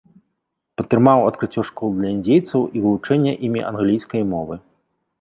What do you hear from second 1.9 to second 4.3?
для індзейцаў і вывучэнне імі англійскай